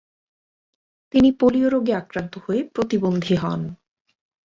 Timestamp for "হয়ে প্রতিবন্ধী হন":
2.37-3.61